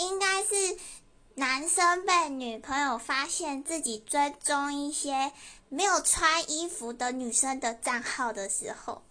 [0.00, 0.78] 应该是
[1.34, 5.30] 男生被女朋友发现自己追踪一些
[5.68, 9.02] 没有穿衣服的女生的账号的时候。